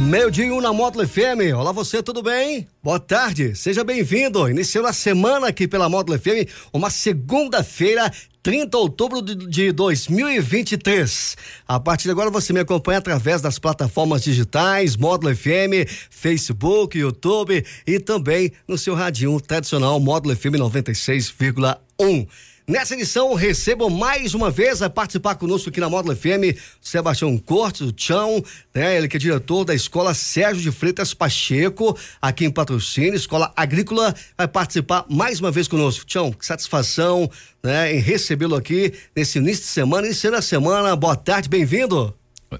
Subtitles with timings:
[0.00, 1.56] Meio dia um na Módulo FM.
[1.56, 2.68] Olá você, tudo bem?
[2.82, 4.48] Boa tarde, seja bem-vindo.
[4.48, 11.36] Iniciando a semana aqui pela Módulo FM, uma segunda-feira, 30 de outubro de 2023.
[11.66, 17.64] A partir de agora você me acompanha através das plataformas digitais, Módulo FM, Facebook, YouTube
[17.86, 22.28] e também no seu radinho tradicional Módulo FM 96,1.
[22.68, 27.82] Nessa edição, recebo mais uma vez a participar conosco aqui na Módulo FM, Sebastião Cortes,
[27.82, 28.42] o Tchão,
[28.74, 28.96] né?
[28.96, 34.12] Ele que é diretor da Escola Sérgio de Freitas Pacheco, aqui em Patrocínio, Escola Agrícola,
[34.36, 36.04] vai participar mais uma vez conosco.
[36.04, 37.30] Tchão, que satisfação,
[37.62, 37.94] né?
[37.94, 40.96] Em recebê-lo aqui nesse início de semana, iniciando a semana.
[40.96, 42.12] Boa tarde, bem-vindo.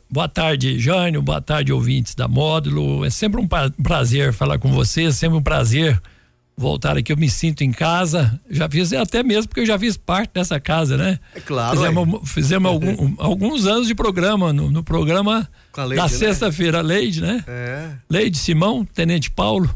[0.09, 1.21] Boa tarde, Jânio.
[1.21, 3.05] Boa tarde, ouvintes da Módulo.
[3.05, 3.49] É sempre um
[3.83, 6.01] prazer falar com vocês, é sempre um prazer
[6.57, 8.41] voltar aqui, eu me sinto em casa.
[8.49, 11.21] Já fiz, até mesmo porque eu já fiz parte dessa casa, né?
[11.35, 11.77] É claro.
[11.77, 16.09] Fizemos, fizemos algum, alguns anos de programa, no, no programa Leide, da né?
[16.09, 17.45] sexta-feira, Leide, né?
[17.47, 17.91] É.
[18.09, 19.69] Leide Simão, Tenente Paulo.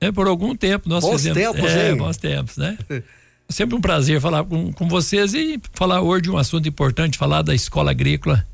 [0.00, 1.38] É, por algum tempo nós bons fizemos.
[1.38, 1.96] Tempos, é, hein?
[1.96, 2.78] bons tempos, né?
[3.48, 7.42] Sempre um prazer falar com, com vocês e falar hoje de um assunto importante, falar
[7.42, 8.46] da escola agrícola,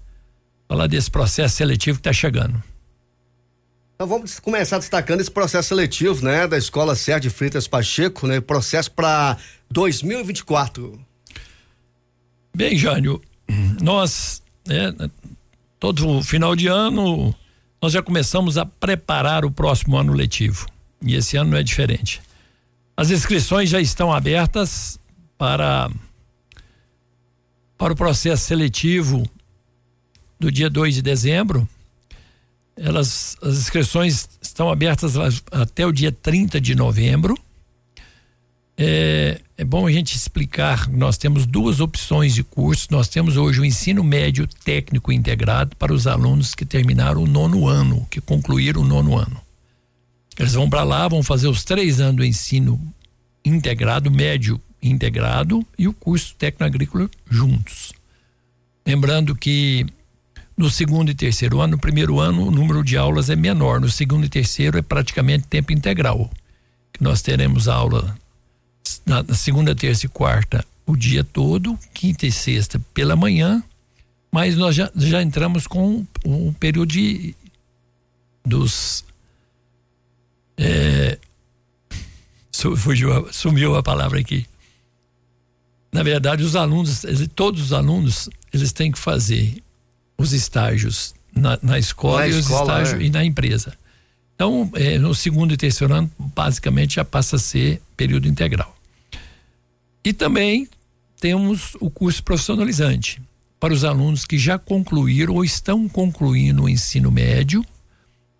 [0.68, 2.60] falar desse processo seletivo que está chegando.
[4.00, 8.90] Então vamos começar destacando esse processo seletivo, né, da Escola Sérgio Freitas Pacheco, né, processo
[8.90, 9.36] para
[9.70, 10.98] 2024.
[12.56, 13.20] Bem, Jânio,
[13.78, 14.94] nós, né,
[15.78, 17.34] todo final de ano,
[17.78, 20.64] nós já começamos a preparar o próximo ano letivo.
[21.02, 22.22] E esse ano não é diferente.
[22.96, 24.98] As inscrições já estão abertas
[25.36, 25.90] para
[27.76, 29.28] para o processo seletivo
[30.38, 31.68] do dia 2 de dezembro
[32.82, 35.14] elas, as inscrições estão abertas
[35.50, 37.38] até o dia 30 de novembro.
[38.76, 40.88] É, é, bom a gente explicar.
[40.88, 42.88] Nós temos duas opções de curso.
[42.90, 47.68] Nós temos hoje o ensino médio técnico integrado para os alunos que terminaram o nono
[47.68, 49.38] ano, que concluíram o nono ano.
[50.38, 52.80] Eles vão para lá, vão fazer os três anos do ensino
[53.44, 57.92] integrado, médio integrado e o curso técnico agrícola juntos.
[58.86, 59.84] Lembrando que
[60.60, 63.80] no segundo e terceiro ano, no primeiro ano, o número de aulas é menor.
[63.80, 66.30] No segundo e terceiro é praticamente tempo integral.
[67.00, 68.14] Nós teremos aula
[69.06, 73.62] na, segunda, terça e quarta o dia todo, quinta e sexta pela manhã,
[74.30, 77.34] mas nós já, já entramos com o um período de
[78.44, 79.02] dos
[80.58, 81.18] é,
[82.76, 84.46] fugiu, sumiu a palavra aqui.
[85.90, 87.02] Na verdade, os alunos,
[87.34, 89.62] todos os alunos, eles têm que fazer
[90.20, 93.06] os estágios na, na escola, na e, escola estágios, é.
[93.06, 93.72] e na empresa.
[94.34, 98.76] Então, é, no segundo e terceiro ano, basicamente já passa a ser período integral.
[100.04, 100.68] E também
[101.18, 103.20] temos o curso profissionalizante
[103.58, 107.64] para os alunos que já concluíram ou estão concluindo o ensino médio.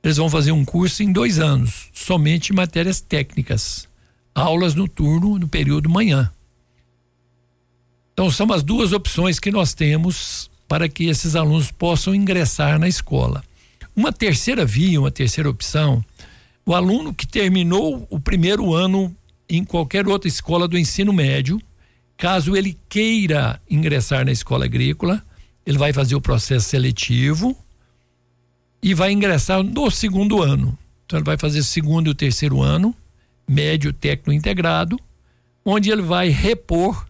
[0.03, 3.89] Eles vão fazer um curso em dois anos, somente matérias técnicas,
[4.35, 6.31] aulas no turno no período manhã.
[8.13, 12.87] Então, são as duas opções que nós temos para que esses alunos possam ingressar na
[12.87, 13.43] escola.
[13.97, 16.01] Uma terceira via, uma terceira opção,
[16.65, 19.13] o aluno que terminou o primeiro ano
[19.49, 21.61] em qualquer outra escola do ensino médio,
[22.17, 25.21] caso ele queira ingressar na escola agrícola,
[25.67, 27.59] ele vai fazer o processo seletivo
[28.81, 30.79] e vai ingressar no segundo ano.
[31.05, 32.95] Então ele vai fazer o segundo e o terceiro ano,
[33.49, 35.01] médio técnico integrado,
[35.65, 37.09] onde ele vai repor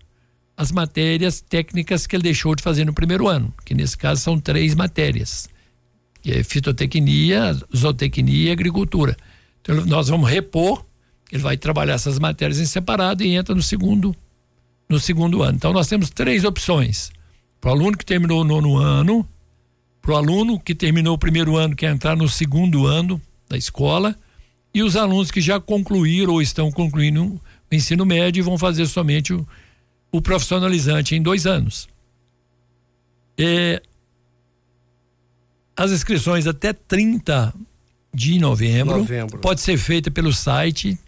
[0.60, 4.38] as matérias técnicas que ele deixou de fazer no primeiro ano, que nesse caso são
[4.38, 5.48] três matérias,
[6.20, 9.16] que é fitotecnia, zootecnia e agricultura.
[9.62, 10.84] Então nós vamos repor,
[11.32, 14.14] ele vai trabalhar essas matérias em separado e entra no segundo
[14.86, 15.56] no segundo ano.
[15.56, 17.10] Então nós temos três opções.
[17.58, 19.26] Para o aluno que terminou o nono ano,
[20.02, 23.18] para o aluno que terminou o primeiro ano, quer entrar no segundo ano
[23.48, 24.14] da escola,
[24.74, 28.84] e os alunos que já concluíram ou estão concluindo o ensino médio e vão fazer
[28.84, 29.48] somente o
[30.12, 31.88] o profissionalizante em dois anos.
[35.76, 37.54] as inscrições até 30
[38.12, 39.38] de novembro, novembro.
[39.38, 40.98] pode ser feita pelo site.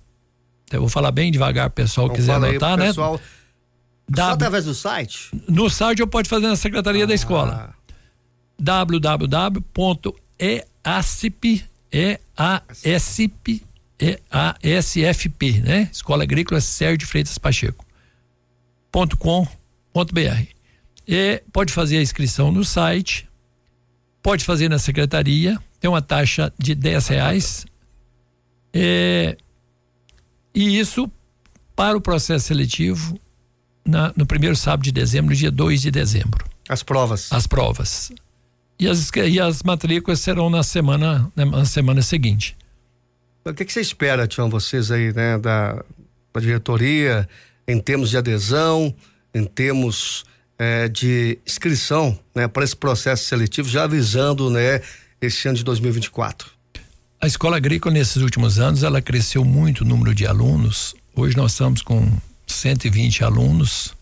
[0.71, 2.87] Eu vou falar bem devagar, pessoal então, quiser anotar, né?
[2.87, 3.21] Pessoal,
[4.09, 4.17] w...
[4.17, 5.31] Só através do site?
[5.49, 7.07] No site eu pode fazer na secretaria ah.
[7.07, 7.75] da escola.
[8.59, 9.73] www.easp
[11.91, 12.63] é a
[14.63, 15.91] SFP, né?
[15.93, 17.82] Escola Agrícola Sérgio Freitas Pacheco.
[18.93, 19.49] Ponto com,
[19.93, 20.47] ponto br.
[21.09, 23.29] E pode fazer a inscrição no site,
[24.23, 27.67] pode fazer na secretaria, tem uma taxa de 10 reais.
[28.73, 29.37] É,
[30.55, 31.11] e isso
[31.75, 33.19] para o processo seletivo
[33.85, 36.45] na, no primeiro sábado de dezembro, dia 2 de dezembro.
[36.69, 37.33] As provas.
[37.33, 38.13] As provas.
[38.79, 42.57] E as, e as matrículas serão na semana, na semana seguinte.
[43.45, 45.83] O que, que você espera, Tião, vocês aí, né, da,
[46.33, 47.29] da diretoria,
[47.67, 48.95] em termos de adesão,
[49.35, 50.25] em termos
[50.59, 54.81] eh, de inscrição, né, para esse processo seletivo, já avisando, né,
[55.21, 56.51] esse ano de 2024?
[57.21, 60.95] A escola agrícola, nesses últimos anos, ela cresceu muito o número de alunos.
[61.15, 62.11] Hoje nós estamos com
[62.47, 63.95] 120 alunos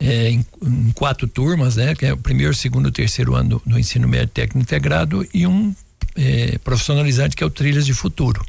[0.00, 1.94] é, em, em, quatro turmas, né?
[1.94, 5.74] Que é o primeiro, segundo terceiro ano do, do ensino médio técnico integrado e um
[6.16, 8.44] é, profissionalizante que é o Trilhas de Futuro.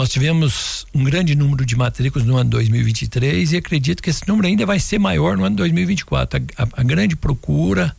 [0.00, 4.48] Nós tivemos um grande número de matrículas no ano 2023 e acredito que esse número
[4.48, 6.42] ainda vai ser maior no ano 2024.
[6.56, 7.94] A, a, a grande procura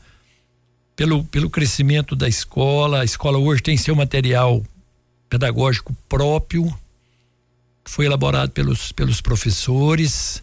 [0.96, 4.64] pelo, pelo crescimento da escola, a escola hoje tem seu material
[5.30, 6.66] pedagógico próprio,
[7.86, 10.42] que foi elaborado pelos, pelos professores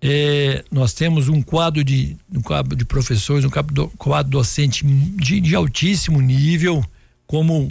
[0.00, 5.40] é, nós temos um quadro de um quadro de professores, um quadro, quadro docente de,
[5.40, 6.84] de, altíssimo nível,
[7.26, 7.68] como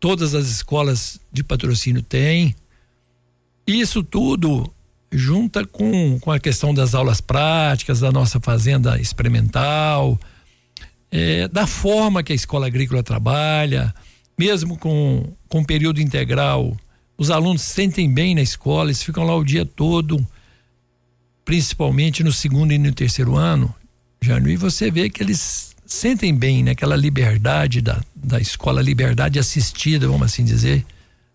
[0.00, 2.56] todas as escolas de patrocínio têm.
[3.66, 4.72] Isso tudo
[5.12, 10.18] junta com, com a questão das aulas práticas, da nossa fazenda experimental,
[11.10, 13.94] é, da forma que a escola agrícola trabalha,
[14.38, 16.76] mesmo com, com período integral,
[17.18, 20.26] os alunos se sentem bem na escola, eles ficam lá o dia todo
[21.44, 23.74] principalmente no segundo e no terceiro ano,
[24.22, 27.02] Januí, você vê que eles sentem bem naquela né?
[27.02, 30.86] liberdade da, da escola, liberdade assistida, vamos assim dizer.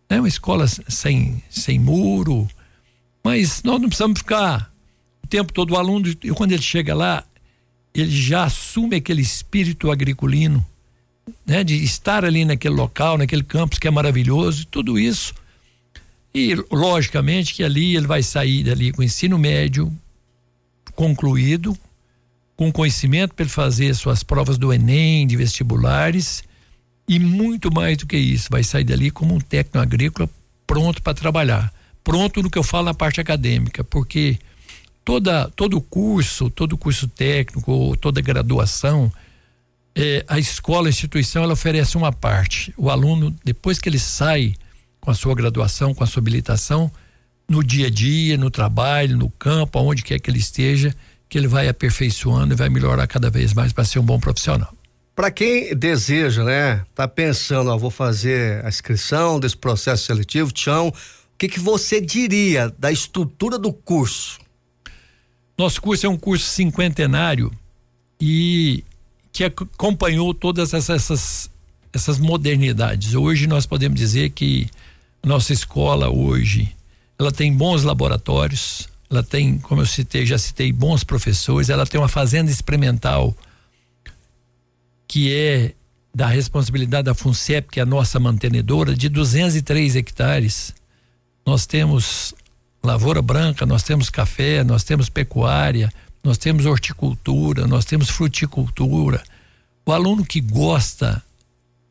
[0.10, 2.48] É uma escola sem, sem muro,
[3.24, 4.72] mas nós não precisamos ficar
[5.24, 7.24] o tempo todo o aluno, e quando ele chega lá,
[7.94, 10.66] ele já assume aquele espírito agriculino,
[11.46, 15.34] né, de estar ali naquele local, naquele campus que é maravilhoso, tudo isso.
[16.34, 19.92] E logicamente que ali ele vai sair dali com ensino médio,
[20.94, 21.78] concluído,
[22.56, 26.44] com conhecimento para ele fazer suas provas do Enem, de vestibulares
[27.08, 30.30] e muito mais do que isso, vai sair dali como um técnico agrícola
[30.66, 31.72] pronto para trabalhar.
[32.04, 34.40] Pronto no que eu falo na parte acadêmica, porque
[35.04, 39.12] toda todo curso, todo curso técnico, toda graduação,
[39.96, 42.74] é, a escola, a instituição, ela oferece uma parte.
[42.78, 44.54] O aluno, depois que ele sai
[45.00, 46.92] com a sua graduação, com a sua habilitação,
[47.48, 50.96] no dia a dia, no trabalho, no campo, aonde quer que ele esteja,
[51.28, 54.74] que ele vai aperfeiçoando e vai melhorar cada vez mais para ser um bom profissional.
[55.16, 60.90] Para quem deseja, né, tá pensando, ó, vou fazer a inscrição desse processo seletivo, Tião,
[60.90, 60.94] o
[61.38, 64.40] que que você diria da estrutura do curso?
[65.58, 67.52] Nosso curso é um curso cinquentenário
[68.20, 68.84] e
[69.32, 71.50] que acompanhou todas essas,
[71.94, 73.16] essas modernidades.
[73.16, 74.70] Hoje nós podemos dizer que
[75.24, 76.74] nossa escola hoje
[77.18, 82.00] ela tem bons laboratórios, ela tem, como eu citei, já citei, bons professores, ela tem
[82.00, 83.36] uma fazenda experimental
[85.08, 85.74] que é
[86.14, 90.74] da responsabilidade da FUNCEP, que é a nossa mantenedora, de 203 hectares.
[91.46, 92.34] Nós temos
[92.82, 95.92] lavoura branca, nós temos café, nós temos pecuária,
[96.24, 99.22] nós temos horticultura, nós temos fruticultura.
[99.86, 101.22] O aluno que gosta,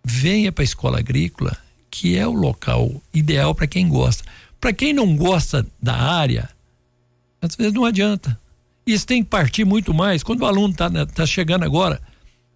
[0.04, 1.56] venha para a escola agrícola,
[1.90, 4.24] que é o local ideal para quem gosta.
[4.60, 6.48] Para quem não gosta da área,
[7.44, 8.38] às vezes não adianta.
[8.86, 10.22] Isso tem que partir muito mais.
[10.22, 12.00] Quando o aluno está né, tá chegando agora,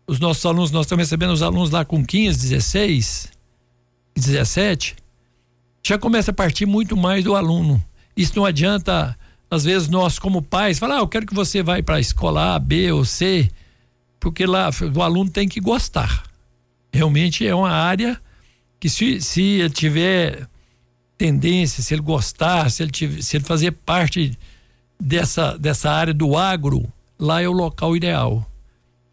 [0.07, 3.29] os nossos alunos, nós estamos recebendo os alunos lá com 15, 16,
[4.15, 4.97] 17,
[5.87, 7.83] já começa a partir muito mais do aluno.
[8.17, 9.17] Isso não adianta,
[9.51, 12.55] às vezes, nós, como pais, falar, ah, eu quero que você vá para a escola
[12.55, 13.51] A, B ou C,
[14.19, 16.25] porque lá o aluno tem que gostar.
[16.93, 18.21] Realmente é uma área
[18.81, 20.49] que se, se ele tiver
[21.17, 24.39] tendência, se ele gostar, se ele, tiver, se ele fazer parte
[25.01, 28.49] dessa, dessa área do agro, lá é o local ideal.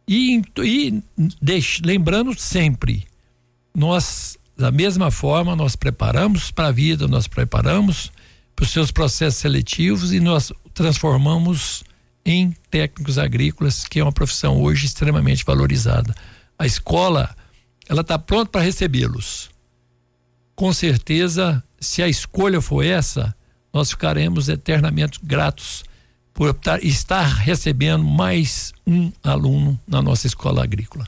[0.07, 1.03] E, e
[1.41, 3.07] deixe, lembrando sempre,
[3.73, 8.11] nós, da mesma forma, nós preparamos para a vida, nós preparamos
[8.55, 11.83] para os seus processos seletivos e nós transformamos
[12.25, 16.15] em técnicos agrícolas, que é uma profissão hoje extremamente valorizada.
[16.57, 17.35] A escola,
[17.87, 19.49] ela está pronta para recebê-los.
[20.55, 23.35] Com certeza, se a escolha for essa,
[23.75, 25.83] nós ficaremos eternamente gratos
[26.33, 31.05] por estar recebendo mais um aluno na nossa escola agrícola.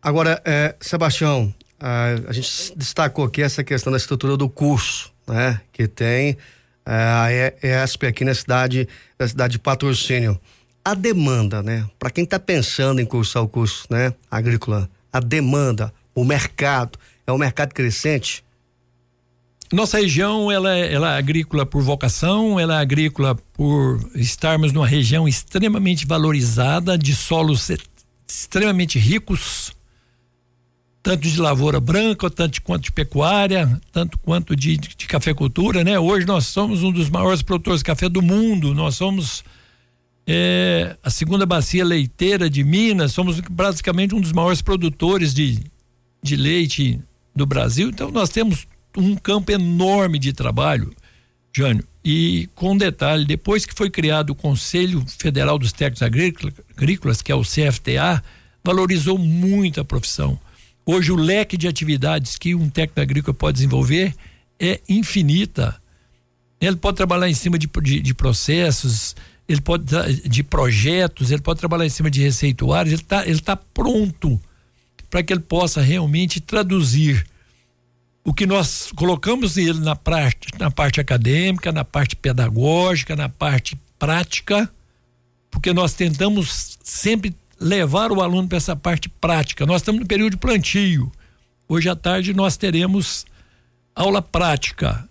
[0.00, 5.60] Agora, é, Sebastião, a, a gente destacou aqui essa questão da estrutura do curso, né?
[5.74, 6.38] Que tem
[6.86, 8.88] é, a ESP aqui na cidade,
[9.18, 10.40] na cidade de patrocínio.
[10.82, 11.86] A demanda, né?
[11.98, 14.14] Para quem está pensando em cursar o curso, né?
[14.30, 18.42] Agrícola, a demanda, o mercado, é um mercado crescente?
[19.72, 24.86] Nossa região ela é, ela é agrícola por vocação, ela é agrícola por estarmos numa
[24.86, 27.68] região extremamente valorizada, de solos
[28.28, 29.72] extremamente ricos,
[31.02, 35.98] tanto de lavoura branca, tanto quanto de pecuária, tanto quanto de, de, de cafeicultura, né?
[35.98, 39.44] Hoje nós somos um dos maiores produtores de café do mundo, nós somos
[40.26, 45.60] é, a segunda bacia leiteira de Minas, somos basicamente um dos maiores produtores de,
[46.22, 47.00] de leite
[47.34, 48.66] do Brasil, então nós temos
[48.96, 50.92] um campo enorme de trabalho,
[51.54, 51.84] Jânio.
[52.04, 57.34] E com detalhe, depois que foi criado o Conselho Federal dos Técnicos Agrícolas, que é
[57.34, 58.22] o CFTA,
[58.62, 60.38] valorizou muito a profissão.
[60.84, 64.14] Hoje o leque de atividades que um técnico agrícola pode desenvolver
[64.58, 65.74] é infinita.
[66.60, 69.16] Ele pode trabalhar em cima de, de, de processos,
[69.48, 69.84] ele pode
[70.28, 74.40] de projetos, ele pode trabalhar em cima de receituários, ele está ele tá pronto
[75.10, 77.26] para que ele possa realmente traduzir
[78.26, 83.78] o que nós colocamos ele na parte, na parte acadêmica, na parte pedagógica, na parte
[83.96, 84.68] prática,
[85.48, 89.64] porque nós tentamos sempre levar o aluno para essa parte prática.
[89.64, 91.10] Nós estamos no período de plantio.
[91.68, 93.24] Hoje à tarde nós teremos
[93.94, 95.08] aula prática.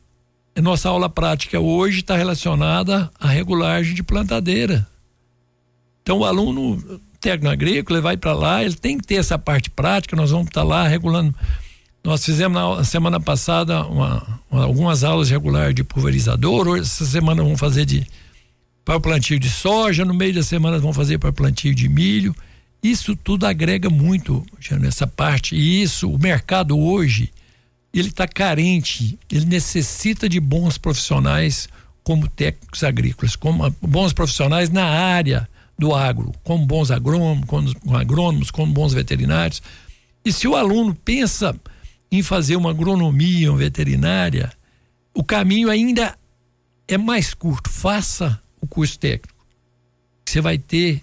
[0.54, 4.86] A nossa aula prática hoje está relacionada à regulagem de plantadeira.
[6.04, 10.18] Então o aluno técnico agrícola vai para lá, ele tem que ter essa parte prática,
[10.18, 11.34] nós vamos estar tá lá regulando
[12.06, 16.68] nós fizemos na semana passada uma, uma, algumas aulas regulares de pulverizador.
[16.68, 18.06] Hoje, essa semana vamos fazer de
[18.86, 20.06] para plantio de soja.
[20.06, 22.36] No meio da semana vamos fazer para plantio de milho.
[22.84, 24.46] Isso tudo agrega muito
[24.80, 25.56] nessa parte.
[25.56, 27.32] E isso, o mercado hoje,
[27.92, 29.18] ele está carente.
[29.32, 31.68] Ele necessita de bons profissionais
[32.04, 38.52] como técnicos agrícolas, como bons profissionais na área do agro, como bons agrônomos, como agrônomos,
[38.52, 39.60] como bons veterinários.
[40.24, 41.56] E se o aluno pensa
[42.18, 44.52] em fazer uma agronomia, uma veterinária,
[45.14, 46.18] o caminho ainda
[46.88, 47.70] é mais curto.
[47.70, 49.36] Faça o curso técnico.
[50.26, 51.02] Você vai ter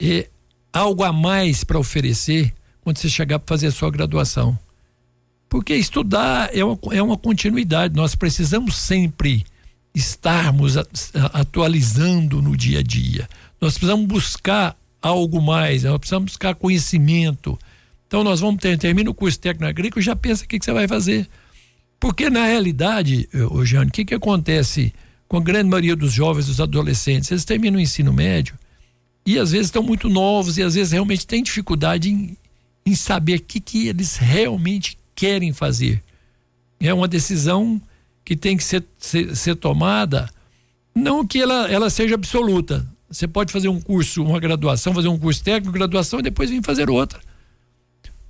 [0.00, 0.28] é,
[0.72, 4.58] algo a mais para oferecer quando você chegar para fazer a sua graduação.
[5.48, 7.94] Porque estudar é uma, é uma continuidade.
[7.94, 9.44] Nós precisamos sempre
[9.94, 10.76] estarmos
[11.32, 13.28] atualizando no dia a dia.
[13.60, 17.58] Nós precisamos buscar algo mais, nós precisamos buscar conhecimento,
[18.08, 20.64] então nós vamos ter, termina o curso técnico agrícola e já pensa o que, que,
[20.64, 21.28] você vai fazer.
[22.00, 24.94] Porque na realidade, ô Jane, o que, que acontece
[25.28, 27.30] com a grande maioria dos jovens, dos adolescentes?
[27.30, 28.54] Eles terminam o ensino médio
[29.26, 32.34] e às vezes estão muito novos e às vezes realmente têm dificuldade em,
[32.86, 36.02] em saber o que, que eles realmente querem fazer.
[36.80, 37.80] É uma decisão
[38.24, 40.30] que tem que ser, ser, ser tomada,
[40.94, 42.86] não que ela, ela seja absoluta.
[43.10, 46.62] Você pode fazer um curso, uma graduação, fazer um curso técnico, graduação e depois vir
[46.62, 47.20] fazer outra.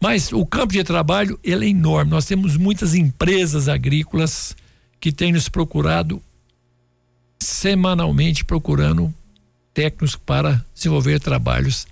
[0.01, 2.11] Mas o campo de trabalho ele é enorme.
[2.11, 4.57] Nós temos muitas empresas agrícolas
[5.01, 6.23] que têm nos procurado
[7.41, 9.13] semanalmente procurando
[9.73, 11.87] técnicos para desenvolver trabalhos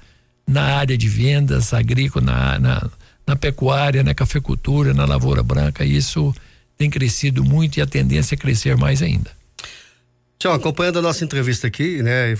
[0.47, 2.91] na área de vendas agrícola, na, na,
[3.27, 5.85] na pecuária, na cafeicultura, na lavoura branca.
[5.85, 6.35] Isso
[6.77, 9.31] tem crescido muito e a tendência é crescer mais ainda.
[10.39, 12.37] Tchau, acompanhando a nossa entrevista aqui, né, e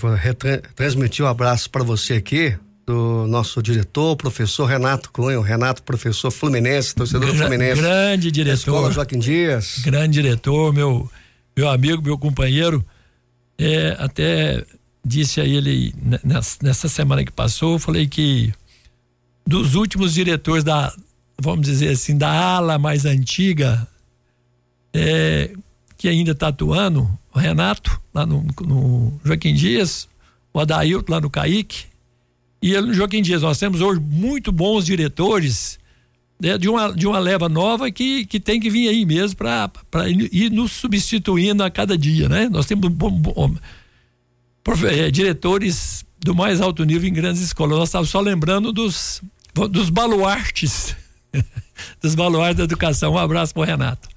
[0.75, 2.55] transmitir um abraço para você aqui,
[2.87, 7.81] do nosso diretor, professor Renato Cunha, Renato, professor Fluminense, torcedor Gra Fluminense.
[7.81, 8.57] Grande diretor.
[8.57, 9.79] Escola Joaquim Dias.
[9.79, 11.11] Grande diretor, meu,
[11.55, 12.83] meu amigo, meu companheiro.
[13.59, 14.63] É, até
[15.03, 15.93] disse a ele
[16.61, 18.53] nessa semana que passou, eu falei que
[19.45, 20.93] dos últimos diretores da,
[21.41, 23.85] vamos dizer assim, da ala mais antiga,
[24.93, 25.51] é,
[25.97, 30.07] que ainda está atuando, o Renato, lá no, no Joaquim Dias,
[30.53, 31.85] o Adailton lá no Caíque,
[32.61, 33.41] e ele Joaquim Dias.
[33.41, 35.79] Nós temos hoje muito bons diretores
[36.39, 40.09] né, de, uma, de uma leva nova que, que tem que vir aí mesmo para
[40.09, 42.47] ir nos substituindo a cada dia, né?
[42.49, 43.55] Nós temos bom, bom,
[44.87, 47.77] é, diretores do mais alto nível em grandes escolas.
[47.77, 49.21] Nós estávamos só lembrando dos,
[49.69, 50.95] dos baluartes,
[52.01, 53.13] dos baluartes da educação.
[53.13, 54.09] Um abraço para o Renato.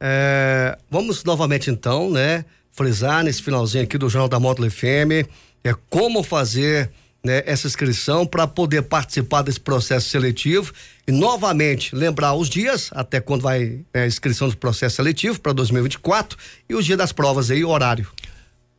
[0.00, 2.44] É, vamos novamente então, né?
[2.70, 5.28] Frisar nesse finalzinho aqui do Jornal da Módulo FM
[5.62, 6.90] é como fazer
[7.24, 10.72] né, essa inscrição para poder participar desse processo seletivo
[11.06, 15.52] e novamente lembrar os dias até quando vai é, a inscrição do processo seletivo para
[15.52, 16.38] 2024
[16.68, 18.06] e os dias das provas aí, horário.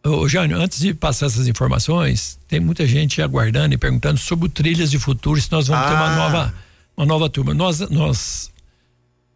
[0.04, 4.50] Ô, Jânio, antes de passar essas informações, tem muita gente aguardando e perguntando sobre o
[4.50, 5.88] Trilhas de Futuro, se nós vamos ah.
[5.88, 6.16] ter uma ah.
[6.16, 7.54] nova uma nova turma.
[7.54, 8.52] Nós, nós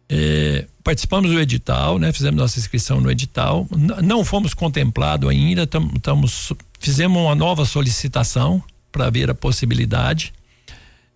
[0.08, 2.12] é, participamos do edital, né?
[2.12, 3.66] Fizemos nossa inscrição no edital.
[4.02, 10.32] Não fomos contemplados ainda, estamos fizemos uma nova solicitação para ver a possibilidade.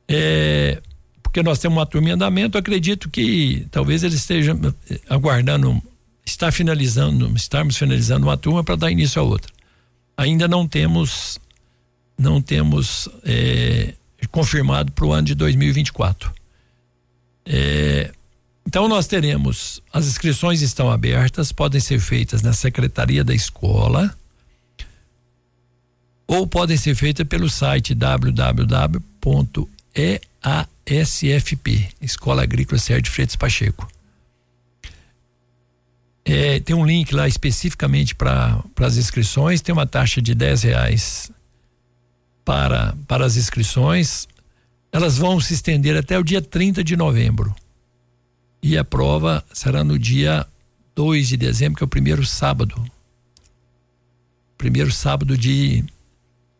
[0.09, 0.81] É,
[1.23, 4.57] porque nós temos uma turma em andamento, acredito que talvez ele esteja
[4.89, 5.83] eh, aguardando,
[6.25, 9.53] está finalizando, estarmos finalizando uma turma para dar início a outra.
[10.17, 11.41] Ainda não temos,
[12.17, 13.95] não temos é,
[14.31, 16.33] confirmado para o ano de 2024.
[17.47, 18.13] É,
[18.65, 24.17] então nós teremos, as inscrições estão abertas, podem ser feitas na secretaria da escola
[26.27, 29.09] ou podem ser feitas pelo site www.easfp,
[32.01, 33.89] Escola Agrícola Sérgio Freitas Pacheco.
[36.25, 41.31] É, tem um link lá especificamente para as inscrições, tem uma taxa de dez reais
[42.45, 44.27] para, para as inscrições.
[44.91, 47.55] Elas vão se estender até o dia 30 de novembro.
[48.63, 50.47] E a prova será no dia
[50.95, 52.83] 2 de dezembro, que é o primeiro sábado.
[54.57, 55.85] Primeiro sábado de,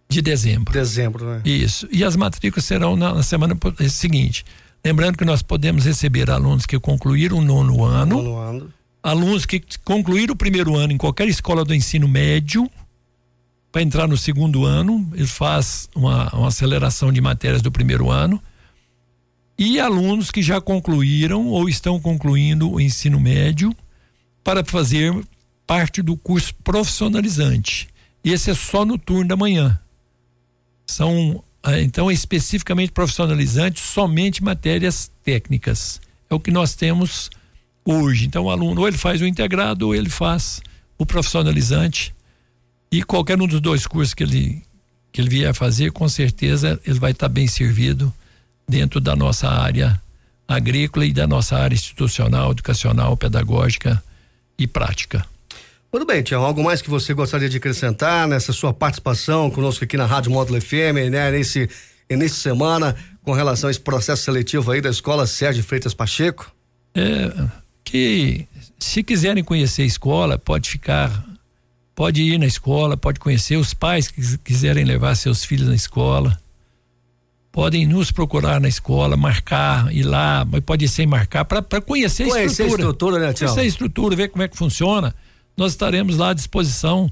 [0.09, 0.73] de dezembro.
[0.73, 1.43] Dezembro, né?
[1.45, 1.89] Isso.
[1.91, 3.57] E as matrículas serão na, na semana
[3.89, 4.45] seguinte.
[4.85, 9.63] Lembrando que nós podemos receber alunos que concluíram o nono ano, nono ano, alunos que
[9.85, 12.71] concluíram o primeiro ano em qualquer escola do ensino médio,
[13.73, 18.41] para entrar no segundo ano, ele faz uma, uma aceleração de matérias do primeiro ano
[19.59, 23.75] e alunos que já concluíram ou estão concluindo o ensino médio
[24.45, 25.13] para fazer
[25.67, 27.89] parte do curso profissionalizante.
[28.23, 29.79] Esse é só no turno da manhã.
[30.87, 35.99] São ah, então especificamente profissionalizante, somente matérias técnicas.
[36.29, 37.31] É o que nós temos
[37.85, 38.27] hoje.
[38.27, 40.61] Então o aluno ou ele faz o integrado ou ele faz
[40.99, 42.15] o profissionalizante.
[42.93, 44.63] E qualquer um dos dois cursos que ele
[45.11, 48.13] que ele vier fazer, com certeza ele vai estar bem servido
[48.69, 50.01] dentro da nossa área
[50.47, 54.03] agrícola e da nossa área institucional, educacional, pedagógica
[54.59, 55.25] e prática.
[55.95, 59.97] Muito bem, Tião, algo mais que você gostaria de acrescentar nessa sua participação conosco aqui
[59.97, 61.71] na Rádio Módulo FM, né, nesse
[62.11, 66.53] início de semana, com relação a esse processo seletivo aí da Escola Sérgio Freitas Pacheco?
[66.97, 67.33] É,
[67.85, 68.45] que
[68.77, 71.25] se quiserem conhecer a escola, pode ficar,
[71.95, 76.37] pode ir na escola, pode conhecer os pais que quiserem levar seus filhos na escola
[77.53, 82.65] podem nos procurar na escola, marcar, ir lá, mas pode ser marcar para conhecer, conhecer
[82.65, 82.67] a estrutura.
[82.67, 85.15] a estrutura, né, Conhecer a estrutura, ver como é que funciona.
[85.57, 87.11] Nós estaremos lá à disposição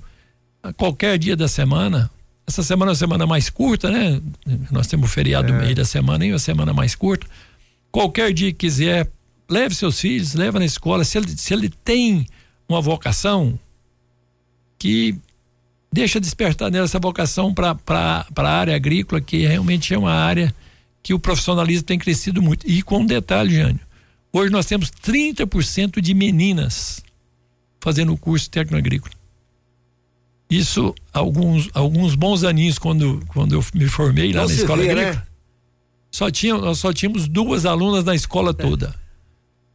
[0.62, 2.11] a qualquer dia da semana.
[2.46, 4.20] Essa semana é uma semana mais curta, né?
[4.70, 5.52] Nós temos o feriado é.
[5.52, 7.26] no meio da semana e uma semana mais curta.
[7.90, 9.09] Qualquer dia que quiser,
[9.48, 11.05] leve seus filhos, leva na escola.
[11.05, 12.26] Se ele, se ele tem
[12.68, 13.59] uma vocação,
[14.78, 15.14] que
[15.92, 20.52] deixa despertar nela essa vocação para a área agrícola, que realmente é uma área
[21.02, 22.68] que o profissionalismo tem crescido muito.
[22.68, 23.81] E com um detalhe, Jânio,
[24.33, 27.02] hoje nós temos 30% de meninas
[27.83, 29.12] fazendo o curso técnico agrícola.
[30.49, 34.90] Isso alguns alguns bons aninhos quando quando eu me formei lá Não na escola vê,
[34.90, 35.14] agrícola.
[35.14, 35.23] Né?
[36.12, 38.55] Só tinha, nós só tínhamos duas alunas na escola é.
[38.55, 38.95] toda.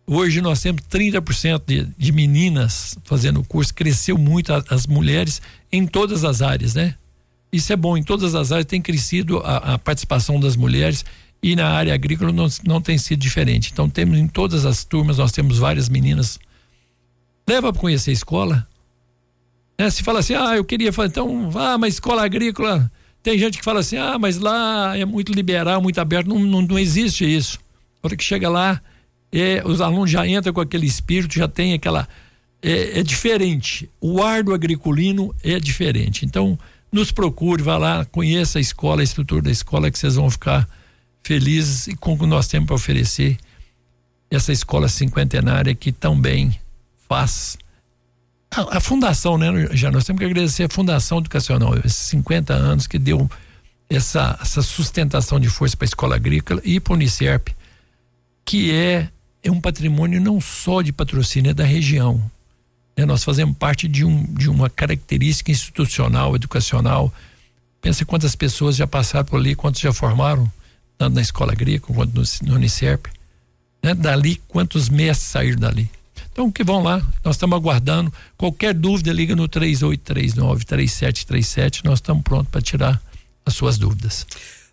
[0.05, 5.41] Hoje nós temos 30% de, de meninas fazendo o curso, cresceu muito a, as mulheres
[5.69, 6.95] em todas as áreas, né?
[7.51, 11.03] Isso é bom, em todas as áreas tem crescido a, a participação das mulheres
[11.43, 13.71] e na área agrícola não, não tem sido diferente.
[13.73, 16.39] Então temos em todas as turmas, nós temos várias meninas.
[17.47, 18.67] Leva para conhecer a escola.
[19.79, 19.89] Né?
[19.89, 22.91] Se fala assim, ah, eu queria fazer, então, ah, mas escola agrícola,
[23.23, 26.61] tem gente que fala assim, ah, mas lá é muito liberal, muito aberto, não, não,
[26.61, 27.59] não existe isso.
[28.03, 28.81] A hora que chega lá,
[29.31, 32.07] é, os alunos já entram com aquele espírito, já tem aquela.
[32.61, 33.89] É, é, diferente.
[34.01, 36.25] O ar do agriculino é diferente.
[36.25, 36.57] Então,
[36.91, 40.67] nos procure, vá lá, conheça a escola, a estrutura da escola, que vocês vão ficar
[41.23, 43.37] felizes e com o que nós temos para oferecer.
[44.29, 46.57] Essa escola cinquentenária que também
[47.07, 47.57] faz.
[48.51, 49.47] A, a, fundação, né?
[49.71, 53.29] Já nós temos que agradecer a Fundação Educacional, esses 50 anos que deu
[53.89, 57.49] essa, essa sustentação de força para a escola agrícola e para o Unicerp,
[58.45, 59.09] que é
[59.47, 62.21] é um patrimônio não só de patrocínio, é da região.
[62.95, 67.13] É, nós fazemos parte de, um, de uma característica institucional, educacional.
[67.81, 70.51] Pensa quantas pessoas já passaram por ali, quantos já formaram,
[70.97, 73.05] tanto na escola agrícola quanto no, no Unicerp.
[73.81, 73.93] Né?
[73.93, 75.89] Dali, quantos mestres saíram dali.
[76.37, 78.13] Então, que vão lá, nós estamos aguardando.
[78.37, 81.83] Qualquer dúvida, liga no 3839-3737.
[81.83, 83.01] Nós estamos prontos para tirar
[83.43, 84.23] as suas dúvidas.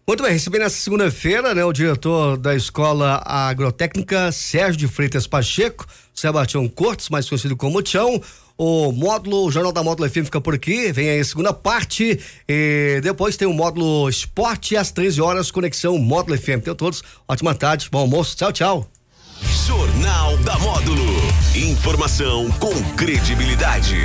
[0.07, 5.87] Muito bem, recebi nessa segunda-feira, né, o diretor da Escola Agrotécnica, Sérgio de Freitas Pacheco,
[6.13, 8.21] Sebastião Cortes, mais conhecido como Tião,
[8.59, 10.93] O módulo o Jornal da Módulo FM fica por aqui.
[10.93, 12.21] Vem aí a segunda parte.
[12.47, 16.61] E depois tem o módulo Esporte às 13 horas, conexão Módulo FM.
[16.63, 18.37] Tenham todos ótima tarde, bom almoço.
[18.37, 18.94] Tchau, tchau.
[19.67, 21.05] Jornal da Módulo.
[21.55, 24.05] Informação com credibilidade.